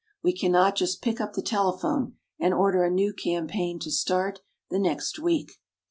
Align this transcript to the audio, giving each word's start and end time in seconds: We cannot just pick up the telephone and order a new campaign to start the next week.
We 0.23 0.33
cannot 0.35 0.77
just 0.77 1.03
pick 1.03 1.21
up 1.21 1.33
the 1.33 1.43
telephone 1.43 2.15
and 2.39 2.55
order 2.55 2.83
a 2.83 2.89
new 2.89 3.13
campaign 3.13 3.77
to 3.81 3.91
start 3.91 4.39
the 4.71 4.79
next 4.79 5.19
week. 5.19 5.59